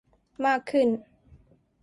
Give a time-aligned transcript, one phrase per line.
[0.45, 0.87] มากขึ้น